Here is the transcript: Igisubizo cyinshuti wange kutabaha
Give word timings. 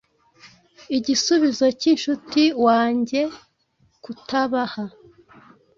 Igisubizo 0.97 1.65
cyinshuti 1.79 2.43
wange 2.65 3.21
kutabaha 4.03 4.83